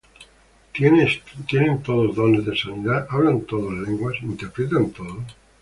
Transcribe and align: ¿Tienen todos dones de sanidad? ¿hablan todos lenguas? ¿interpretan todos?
¿Tienen 1.45 1.83
todos 1.83 2.15
dones 2.15 2.43
de 2.43 2.57
sanidad? 2.57 3.05
¿hablan 3.07 3.41
todos 3.41 3.71
lenguas? 3.71 4.15
¿interpretan 4.23 4.89
todos? 4.89 5.35